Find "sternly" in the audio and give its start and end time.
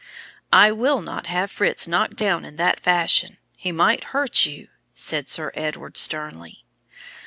5.95-6.65